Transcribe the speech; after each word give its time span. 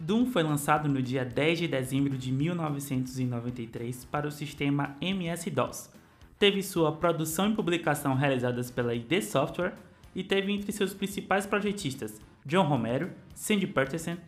Doom 0.00 0.26
foi 0.26 0.42
lançado 0.42 0.88
no 0.88 1.00
dia 1.00 1.24
10 1.24 1.60
de 1.60 1.68
dezembro 1.68 2.18
de 2.18 2.30
1993 2.30 4.04
para 4.04 4.28
o 4.28 4.30
sistema 4.30 4.96
MS-DOS. 5.00 5.90
Teve 6.38 6.62
sua 6.62 6.92
produção 6.92 7.50
e 7.50 7.54
publicação 7.54 8.14
realizadas 8.14 8.70
pela 8.70 8.94
ID 8.94 9.22
Software 9.22 9.72
e 10.14 10.22
teve 10.22 10.52
entre 10.52 10.72
seus 10.72 10.92
principais 10.92 11.46
projetistas 11.46 12.20
John 12.44 12.64
Romero, 12.64 13.10
Sandy 13.34 13.66
Peterson, 13.66 14.18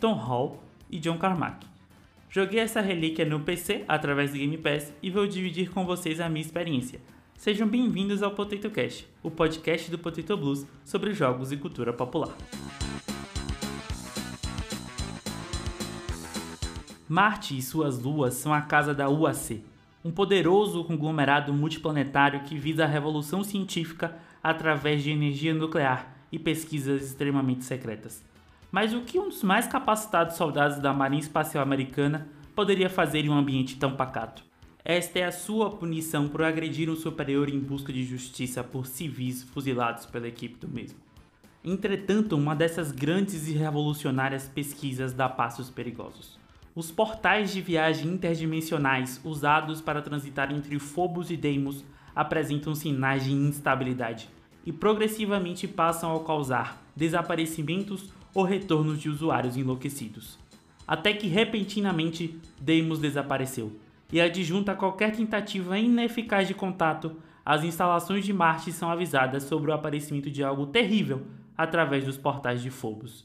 Tom 0.00 0.14
Hall 0.14 0.62
e 0.90 0.98
John 0.98 1.18
Carmack. 1.18 1.66
Joguei 2.30 2.60
essa 2.60 2.80
relíquia 2.80 3.24
no 3.24 3.40
PC 3.40 3.84
através 3.86 4.32
do 4.32 4.38
Game 4.38 4.56
Pass 4.58 4.92
e 5.02 5.10
vou 5.10 5.26
dividir 5.26 5.70
com 5.70 5.84
vocês 5.84 6.20
a 6.20 6.28
minha 6.28 6.44
experiência. 6.44 7.00
Sejam 7.36 7.68
bem-vindos 7.68 8.22
ao 8.22 8.30
Potato 8.30 8.70
Cast, 8.70 9.06
o 9.22 9.30
podcast 9.30 9.90
do 9.90 9.98
Potato 9.98 10.36
Blues 10.36 10.66
sobre 10.84 11.12
jogos 11.12 11.52
e 11.52 11.56
cultura 11.56 11.92
popular. 11.92 12.34
Marte 17.08 17.56
e 17.56 17.62
suas 17.62 18.00
luas 18.00 18.34
são 18.34 18.52
a 18.52 18.60
casa 18.60 18.92
da 18.92 19.08
UAC, 19.08 19.62
um 20.04 20.10
poderoso 20.10 20.82
conglomerado 20.82 21.52
multiplanetário 21.52 22.40
que 22.40 22.58
visa 22.58 22.82
a 22.82 22.88
revolução 22.88 23.44
científica 23.44 24.16
através 24.42 25.04
de 25.04 25.12
energia 25.12 25.54
nuclear 25.54 26.16
e 26.32 26.38
pesquisas 26.38 27.04
extremamente 27.04 27.64
secretas. 27.64 28.24
Mas 28.72 28.92
o 28.92 29.02
que 29.02 29.20
um 29.20 29.28
dos 29.28 29.44
mais 29.44 29.68
capacitados 29.68 30.36
soldados 30.36 30.78
da 30.80 30.92
Marinha 30.92 31.20
Espacial 31.20 31.62
Americana 31.62 32.26
poderia 32.56 32.90
fazer 32.90 33.24
em 33.24 33.28
um 33.28 33.38
ambiente 33.38 33.76
tão 33.76 33.94
pacato? 33.94 34.42
Esta 34.84 35.20
é 35.20 35.24
a 35.24 35.32
sua 35.32 35.70
punição 35.70 36.28
por 36.28 36.42
agredir 36.42 36.90
um 36.90 36.96
superior 36.96 37.48
em 37.48 37.60
busca 37.60 37.92
de 37.92 38.02
justiça 38.02 38.64
por 38.64 38.84
civis 38.84 39.44
fuzilados 39.44 40.06
pela 40.06 40.26
equipe 40.26 40.58
do 40.58 40.66
mesmo. 40.66 40.98
Entretanto, 41.64 42.36
uma 42.36 42.56
dessas 42.56 42.90
grandes 42.90 43.46
e 43.46 43.52
revolucionárias 43.52 44.48
pesquisas 44.48 45.12
dá 45.12 45.28
passos 45.28 45.70
perigosos. 45.70 46.45
Os 46.76 46.90
portais 46.90 47.54
de 47.54 47.62
viagem 47.62 48.06
interdimensionais 48.06 49.18
usados 49.24 49.80
para 49.80 50.02
transitar 50.02 50.52
entre 50.52 50.78
Phobos 50.78 51.30
e 51.30 51.36
Deimos 51.36 51.82
apresentam 52.14 52.74
sinais 52.74 53.24
de 53.24 53.32
instabilidade 53.32 54.28
e 54.66 54.70
progressivamente 54.70 55.66
passam 55.66 56.14
a 56.14 56.22
causar 56.22 56.84
desaparecimentos 56.94 58.10
ou 58.34 58.44
retornos 58.44 59.00
de 59.00 59.08
usuários 59.08 59.56
enlouquecidos. 59.56 60.38
Até 60.86 61.14
que 61.14 61.26
repentinamente 61.26 62.38
Deimos 62.60 62.98
desapareceu, 62.98 63.72
e 64.12 64.20
adjunta 64.20 64.72
a 64.72 64.76
qualquer 64.76 65.16
tentativa 65.16 65.78
ineficaz 65.78 66.46
de 66.46 66.52
contato, 66.52 67.16
as 67.42 67.64
instalações 67.64 68.22
de 68.22 68.34
Marte 68.34 68.70
são 68.70 68.90
avisadas 68.90 69.44
sobre 69.44 69.70
o 69.70 69.74
aparecimento 69.74 70.30
de 70.30 70.44
algo 70.44 70.66
terrível 70.66 71.26
através 71.56 72.04
dos 72.04 72.18
portais 72.18 72.60
de 72.60 72.70
Phobos. 72.70 73.24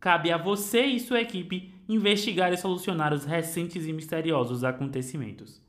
Cabe 0.00 0.30
a 0.30 0.38
você 0.38 0.84
e 0.86 1.00
sua 1.00 1.20
equipe 1.20 1.74
investigar 1.88 2.52
e 2.52 2.56
solucionar 2.56 3.12
os 3.12 3.24
recentes 3.24 3.84
e 3.84 3.92
misteriosos 3.92 4.62
acontecimentos. 4.62 5.60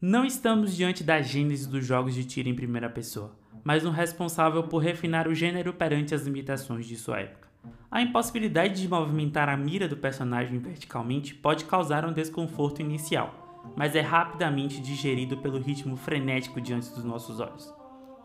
Não 0.00 0.24
estamos 0.24 0.74
diante 0.74 1.04
da 1.04 1.22
gênese 1.22 1.68
dos 1.68 1.86
jogos 1.86 2.14
de 2.14 2.24
tiro 2.24 2.48
em 2.48 2.54
primeira 2.54 2.90
pessoa, 2.90 3.38
mas 3.62 3.84
um 3.84 3.90
responsável 3.90 4.64
por 4.64 4.78
refinar 4.78 5.28
o 5.28 5.34
gênero 5.34 5.72
perante 5.72 6.14
as 6.14 6.24
limitações 6.24 6.84
de 6.84 6.96
sua 6.96 7.20
época. 7.20 7.48
A 7.88 8.02
impossibilidade 8.02 8.82
de 8.82 8.88
movimentar 8.88 9.48
a 9.48 9.56
mira 9.56 9.86
do 9.86 9.96
personagem 9.96 10.58
verticalmente 10.58 11.32
pode 11.32 11.64
causar 11.64 12.04
um 12.04 12.12
desconforto 12.12 12.80
inicial, 12.82 13.72
mas 13.76 13.94
é 13.94 14.00
rapidamente 14.00 14.80
digerido 14.80 15.36
pelo 15.36 15.60
ritmo 15.60 15.96
frenético 15.96 16.60
diante 16.60 16.90
dos 16.90 17.04
nossos 17.04 17.38
olhos. 17.38 17.72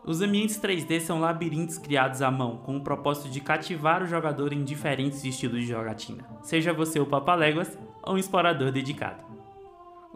Os 0.04 0.22
ambientes 0.22 0.58
3D 0.58 1.00
são 1.00 1.20
labirintos 1.20 1.76
criados 1.76 2.22
à 2.22 2.30
mão, 2.30 2.56
com 2.56 2.76
o 2.76 2.80
propósito 2.80 3.28
de 3.28 3.40
cativar 3.40 4.02
o 4.02 4.06
jogador 4.06 4.52
em 4.52 4.64
diferentes 4.64 5.22
estilos 5.24 5.60
de 5.60 5.66
jogatina, 5.66 6.26
seja 6.42 6.72
você 6.72 6.98
o 6.98 7.06
papaléguas 7.06 7.78
ou 8.02 8.14
um 8.14 8.18
explorador 8.18 8.72
dedicado. 8.72 9.22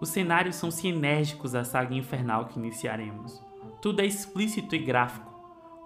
Os 0.00 0.08
cenários 0.08 0.56
são 0.56 0.70
sinérgicos 0.70 1.52
da 1.52 1.64
saga 1.64 1.94
infernal 1.94 2.46
que 2.46 2.58
iniciaremos. 2.58 3.42
Tudo 3.80 4.00
é 4.00 4.06
explícito 4.06 4.74
e 4.74 4.78
gráfico. 4.78 5.32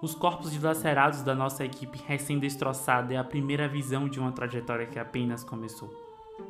Os 0.01 0.15
corpos 0.15 0.51
dilacerados 0.51 1.21
da 1.21 1.35
nossa 1.35 1.65
equipe 1.65 2.01
recém-destroçada 2.07 3.13
é 3.13 3.17
a 3.17 3.23
primeira 3.23 3.67
visão 3.67 4.07
de 4.07 4.17
uma 4.17 4.31
trajetória 4.31 4.87
que 4.87 4.97
apenas 4.97 5.43
começou. 5.43 5.89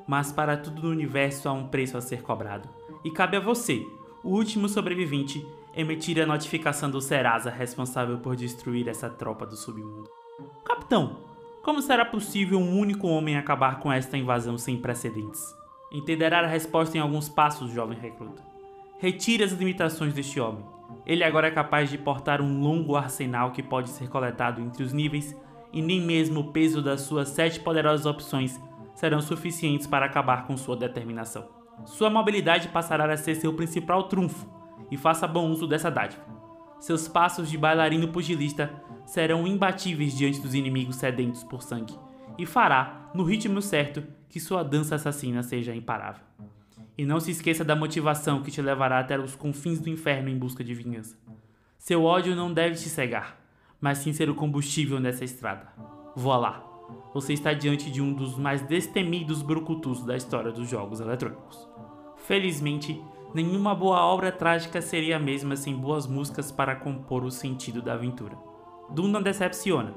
Mas 0.07 0.31
para 0.31 0.55
tudo 0.55 0.83
no 0.83 0.89
universo 0.89 1.49
há 1.49 1.51
um 1.51 1.67
preço 1.67 1.97
a 1.97 2.01
ser 2.01 2.21
cobrado. 2.21 2.69
E 3.03 3.09
cabe 3.09 3.37
a 3.37 3.39
você, 3.39 3.83
o 4.23 4.29
último 4.29 4.69
sobrevivente, 4.69 5.45
emitir 5.73 6.21
a 6.21 6.25
notificação 6.25 6.89
do 6.89 7.01
Serasa 7.01 7.49
responsável 7.49 8.17
por 8.17 8.35
destruir 8.35 8.87
essa 8.87 9.09
tropa 9.09 9.45
do 9.45 9.55
submundo. 9.55 10.09
Capitão, 10.65 11.17
como 11.63 11.81
será 11.81 12.05
possível 12.05 12.57
um 12.57 12.79
único 12.79 13.07
homem 13.07 13.37
acabar 13.37 13.79
com 13.79 13.91
esta 13.91 14.17
invasão 14.17 14.57
sem 14.57 14.77
precedentes? 14.77 15.43
Entenderá 15.91 16.39
a 16.39 16.47
resposta 16.47 16.97
em 16.97 17.01
alguns 17.01 17.27
passos, 17.27 17.71
jovem 17.71 17.97
recruta. 17.97 18.41
Retire 18.97 19.43
as 19.43 19.51
limitações 19.51 20.13
deste 20.13 20.39
homem. 20.39 20.63
Ele 21.05 21.23
agora 21.23 21.47
é 21.47 21.51
capaz 21.51 21.89
de 21.89 21.97
portar 21.97 22.41
um 22.41 22.61
longo 22.61 22.95
arsenal 22.95 23.51
que 23.51 23.63
pode 23.63 23.89
ser 23.89 24.09
coletado 24.09 24.61
entre 24.61 24.83
os 24.83 24.93
níveis, 24.93 25.35
e 25.71 25.81
nem 25.81 26.01
mesmo 26.01 26.39
o 26.39 26.51
peso 26.51 26.81
das 26.81 27.01
suas 27.01 27.29
sete 27.29 27.59
poderosas 27.59 28.05
opções 28.05 28.59
serão 28.95 29.21
suficientes 29.21 29.87
para 29.87 30.05
acabar 30.05 30.45
com 30.45 30.57
sua 30.57 30.75
determinação. 30.75 31.47
Sua 31.85 32.09
mobilidade 32.09 32.67
passará 32.69 33.11
a 33.11 33.17
ser 33.17 33.35
seu 33.35 33.53
principal 33.53 34.03
trunfo, 34.03 34.45
e 34.91 34.97
faça 34.97 35.27
bom 35.27 35.49
uso 35.49 35.67
dessa 35.67 35.89
dádiva. 35.89 36.23
Seus 36.79 37.07
passos 37.07 37.49
de 37.49 37.57
bailarino 37.57 38.07
pugilista 38.07 38.71
serão 39.05 39.45
imbatíveis 39.45 40.17
diante 40.17 40.39
dos 40.39 40.53
inimigos 40.53 40.95
sedentos 40.95 41.43
por 41.43 41.61
sangue, 41.61 41.97
e 42.37 42.45
fará, 42.45 43.09
no 43.13 43.23
ritmo 43.23 43.61
certo, 43.61 44.03
que 44.29 44.39
sua 44.39 44.63
dança 44.63 44.95
assassina 44.95 45.43
seja 45.43 45.75
imparável. 45.75 46.23
E 46.97 47.05
não 47.05 47.19
se 47.19 47.31
esqueça 47.31 47.63
da 47.63 47.75
motivação 47.75 48.41
que 48.41 48.51
te 48.51 48.61
levará 48.61 48.99
até 48.99 49.17
os 49.19 49.35
confins 49.35 49.79
do 49.79 49.89
inferno 49.89 50.29
em 50.29 50.37
busca 50.37 50.63
de 50.63 50.73
vingança. 50.73 51.17
Seu 51.77 52.03
ódio 52.03 52.35
não 52.35 52.53
deve 52.53 52.75
te 52.75 52.89
cegar, 52.89 53.39
mas 53.81 53.99
sim 53.99 54.13
ser 54.13 54.29
o 54.29 54.35
combustível 54.35 54.99
nessa 54.99 55.23
estrada. 55.23 55.67
Voa 56.15 56.37
lá. 56.37 56.63
Você 57.13 57.33
está 57.33 57.53
diante 57.53 57.89
de 57.89 58.01
um 58.01 58.13
dos 58.13 58.37
mais 58.37 58.61
destemidos 58.61 59.41
brucutus 59.41 60.03
da 60.05 60.15
história 60.15 60.51
dos 60.51 60.69
jogos 60.69 60.99
eletrônicos. 60.99 61.67
Felizmente, 62.17 63.01
nenhuma 63.33 63.75
boa 63.75 63.99
obra 64.05 64.31
trágica 64.31 64.81
seria 64.81 65.17
a 65.17 65.19
mesma 65.19 65.55
sem 65.55 65.75
boas 65.75 66.07
músicas 66.07 66.51
para 66.51 66.75
compor 66.75 67.23
o 67.23 67.31
sentido 67.31 67.81
da 67.81 67.93
aventura. 67.93 68.37
Duna 68.89 69.21
decepciona. 69.21 69.93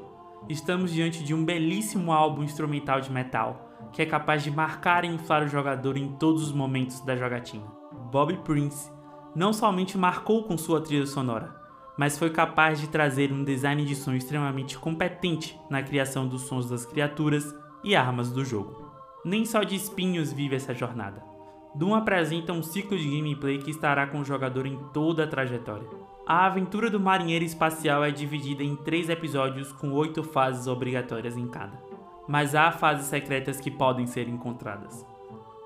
Estamos 0.48 0.92
diante 0.92 1.22
de 1.22 1.32
um 1.32 1.44
belíssimo 1.44 2.12
álbum 2.12 2.42
instrumental 2.42 3.00
de 3.00 3.10
metal 3.10 3.68
que 3.92 4.02
é 4.02 4.06
capaz 4.06 4.42
de 4.42 4.50
marcar 4.50 5.04
e 5.04 5.08
inflar 5.08 5.42
o 5.42 5.48
jogador 5.48 5.96
em 5.96 6.12
todos 6.12 6.42
os 6.42 6.52
momentos 6.52 7.00
da 7.00 7.16
jogatina. 7.16 7.66
Bobby 8.10 8.36
Prince 8.38 8.90
não 9.34 9.52
somente 9.52 9.96
marcou 9.96 10.44
com 10.44 10.56
sua 10.56 10.80
trilha 10.80 11.06
sonora, 11.06 11.54
mas 11.96 12.18
foi 12.18 12.30
capaz 12.30 12.80
de 12.80 12.88
trazer 12.88 13.32
um 13.32 13.44
design 13.44 13.84
de 13.84 13.94
som 13.94 14.12
extremamente 14.12 14.78
competente 14.78 15.58
na 15.70 15.82
criação 15.82 16.26
dos 16.26 16.42
sons 16.42 16.68
das 16.68 16.84
criaturas 16.84 17.54
e 17.82 17.94
armas 17.96 18.30
do 18.30 18.44
jogo. 18.44 18.90
Nem 19.24 19.44
só 19.44 19.62
de 19.62 19.74
espinhos 19.74 20.32
vive 20.32 20.56
essa 20.56 20.74
jornada. 20.74 21.31
Doom 21.74 21.94
apresenta 21.94 22.52
um 22.52 22.62
ciclo 22.62 22.98
de 22.98 23.08
gameplay 23.08 23.58
que 23.58 23.70
estará 23.70 24.06
com 24.06 24.20
o 24.20 24.24
jogador 24.24 24.66
em 24.66 24.76
toda 24.92 25.24
a 25.24 25.26
trajetória. 25.26 25.88
A 26.26 26.44
aventura 26.44 26.90
do 26.90 27.00
marinheiro 27.00 27.44
espacial 27.44 28.04
é 28.04 28.10
dividida 28.10 28.62
em 28.62 28.76
três 28.76 29.08
episódios 29.08 29.72
com 29.72 29.90
oito 29.92 30.22
fases 30.22 30.66
obrigatórias 30.66 31.36
em 31.36 31.48
cada, 31.48 31.82
mas 32.28 32.54
há 32.54 32.70
fases 32.70 33.06
secretas 33.06 33.58
que 33.58 33.70
podem 33.70 34.06
ser 34.06 34.28
encontradas. 34.28 35.04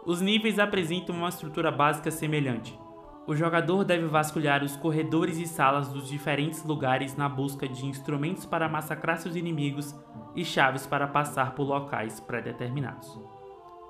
Os 0.05 0.21
níveis 0.21 0.61
apresentam 0.61 1.17
uma 1.17 1.29
estrutura 1.29 1.73
básica 1.73 2.13
semelhante. 2.13 2.79
O 3.27 3.35
jogador 3.35 3.85
deve 3.85 4.07
vasculhar 4.07 4.63
os 4.63 4.77
corredores 4.77 5.37
e 5.39 5.47
salas 5.47 5.89
dos 5.89 6.09
diferentes 6.09 6.63
lugares 6.63 7.17
na 7.17 7.29
busca 7.29 7.69
de 7.69 7.85
instrumentos 7.85 8.47
para 8.47 8.69
massacrar 8.69 9.19
seus 9.19 9.35
inimigos 9.35 9.93
e 10.37 10.45
chaves 10.45 10.87
para 10.87 11.09
passar 11.09 11.57
por 11.57 11.65
locais 11.65 12.21
pré-determinados. 12.21 13.36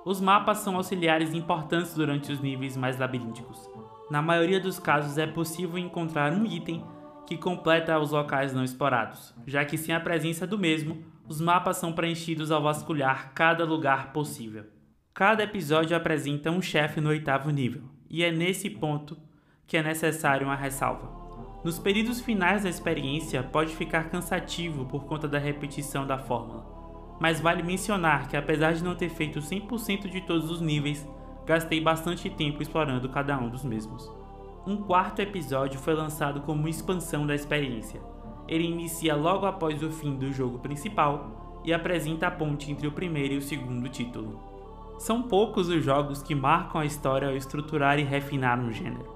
Os 0.07 0.21
mapas 0.21 0.59
são 0.59 0.77
auxiliares 0.77 1.33
importantes 1.33 1.93
durante 1.93 2.31
os 2.31 2.39
níveis 2.39 2.77
mais 2.77 2.97
labirínticos. 2.97 3.69
Na 4.09 4.21
maioria 4.21 4.57
dos 4.57 4.79
casos 4.79 5.17
é 5.17 5.27
possível 5.27 5.77
encontrar 5.77 6.31
um 6.31 6.45
item 6.45 6.81
que 7.25 7.35
completa 7.35 7.99
os 7.99 8.11
locais 8.11 8.53
não 8.53 8.63
explorados, 8.63 9.35
já 9.45 9.65
que 9.65 9.77
sem 9.77 9.93
a 9.93 9.99
presença 9.99 10.47
do 10.47 10.57
mesmo, 10.57 11.03
os 11.27 11.41
mapas 11.41 11.75
são 11.75 11.91
preenchidos 11.91 12.51
ao 12.51 12.63
vasculhar 12.63 13.33
cada 13.33 13.65
lugar 13.65 14.13
possível. 14.13 14.63
Cada 15.13 15.43
episódio 15.43 15.97
apresenta 15.97 16.51
um 16.51 16.61
chefe 16.61 17.01
no 17.01 17.09
oitavo 17.09 17.49
nível, 17.49 17.81
e 18.09 18.23
é 18.23 18.31
nesse 18.31 18.69
ponto 18.69 19.17
que 19.67 19.75
é 19.75 19.83
necessário 19.83 20.47
uma 20.47 20.55
ressalva. 20.55 21.11
Nos 21.65 21.77
períodos 21.77 22.21
finais 22.21 22.63
da 22.63 22.69
experiência 22.69 23.43
pode 23.43 23.75
ficar 23.75 24.09
cansativo 24.09 24.85
por 24.85 25.03
conta 25.03 25.27
da 25.27 25.37
repetição 25.37 26.07
da 26.07 26.17
fórmula 26.17 26.76
mas 27.19 27.39
vale 27.39 27.63
mencionar 27.63 28.27
que 28.27 28.37
apesar 28.37 28.73
de 28.73 28.83
não 28.83 28.95
ter 28.95 29.09
feito 29.09 29.39
100% 29.39 30.09
de 30.09 30.21
todos 30.21 30.51
os 30.51 30.61
níveis, 30.61 31.07
gastei 31.45 31.81
bastante 31.81 32.29
tempo 32.29 32.61
explorando 32.61 33.09
cada 33.09 33.37
um 33.37 33.49
dos 33.49 33.63
mesmos. 33.63 34.11
Um 34.65 34.77
quarto 34.77 35.21
episódio 35.21 35.79
foi 35.79 35.93
lançado 35.93 36.41
como 36.41 36.67
expansão 36.67 37.25
da 37.25 37.33
experiência. 37.33 38.01
Ele 38.47 38.65
inicia 38.65 39.15
logo 39.15 39.45
após 39.45 39.81
o 39.81 39.89
fim 39.89 40.15
do 40.15 40.31
jogo 40.31 40.59
principal 40.59 41.61
e 41.63 41.73
apresenta 41.73 42.27
a 42.27 42.31
ponte 42.31 42.71
entre 42.71 42.87
o 42.87 42.91
primeiro 42.91 43.33
e 43.33 43.37
o 43.37 43.41
segundo 43.41 43.87
título. 43.89 44.39
São 44.99 45.21
poucos 45.23 45.69
os 45.69 45.83
jogos 45.83 46.23
que 46.23 46.35
marcam 46.35 46.81
a 46.81 46.85
história 46.85 47.27
ao 47.27 47.35
estruturar 47.35 47.99
e 47.99 48.03
refinar 48.03 48.59
um 48.59 48.71
gênero. 48.71 49.15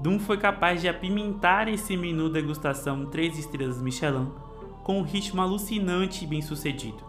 Doom 0.00 0.18
foi 0.18 0.36
capaz 0.36 0.80
de 0.80 0.88
apimentar 0.88 1.68
esse 1.68 1.96
menu 1.96 2.28
degustação 2.28 3.06
3 3.06 3.38
estrelas 3.38 3.80
Michelin 3.80 4.28
com 4.82 4.98
um 4.98 5.02
ritmo 5.02 5.40
alucinante 5.40 6.24
e 6.24 6.26
bem 6.26 6.42
sucedido, 6.42 7.04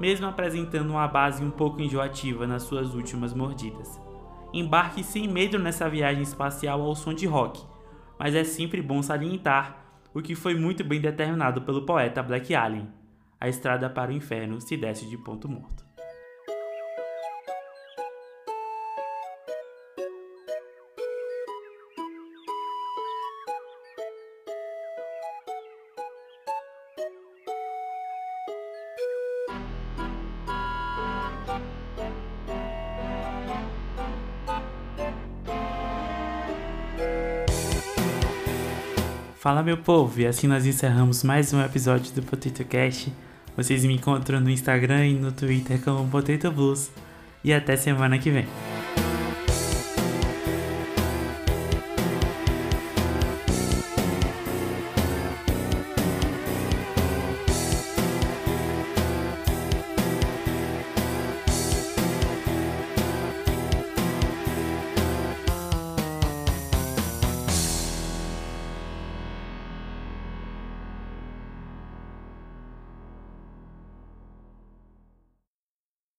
mesmo 0.00 0.26
apresentando 0.26 0.90
uma 0.90 1.06
base 1.06 1.44
um 1.44 1.50
pouco 1.50 1.80
enjoativa 1.80 2.46
nas 2.46 2.62
suas 2.62 2.94
últimas 2.94 3.32
mordidas. 3.32 4.00
Embarque 4.52 5.02
sem 5.02 5.26
medo 5.26 5.58
nessa 5.58 5.88
viagem 5.88 6.22
espacial 6.22 6.80
ao 6.80 6.94
som 6.94 7.12
de 7.12 7.26
rock, 7.26 7.62
mas 8.18 8.34
é 8.34 8.44
sempre 8.44 8.80
bom 8.80 9.02
salientar 9.02 9.84
o 10.14 10.22
que 10.22 10.34
foi 10.34 10.54
muito 10.54 10.84
bem 10.84 11.00
determinado 11.00 11.62
pelo 11.62 11.84
poeta 11.84 12.22
Black 12.22 12.54
Alien. 12.54 12.88
A 13.40 13.48
estrada 13.48 13.90
para 13.90 14.10
o 14.10 14.14
inferno 14.14 14.60
se 14.60 14.76
desce 14.76 15.06
de 15.06 15.18
ponto 15.18 15.48
morto. 15.48 15.83
Fala 39.44 39.62
meu 39.62 39.76
povo, 39.76 40.22
e 40.22 40.26
assim 40.26 40.46
nós 40.46 40.64
encerramos 40.64 41.22
mais 41.22 41.52
um 41.52 41.62
episódio 41.62 42.10
do 42.14 42.22
Potato 42.22 42.64
Cast. 42.64 43.12
Vocês 43.54 43.84
me 43.84 43.92
encontram 43.92 44.40
no 44.40 44.48
Instagram 44.48 45.06
e 45.06 45.12
no 45.12 45.32
Twitter 45.32 45.78
como 45.82 46.08
Potato 46.08 46.50
Blues. 46.50 46.90
E 47.44 47.52
até 47.52 47.76
semana 47.76 48.18
que 48.18 48.30
vem. 48.30 48.46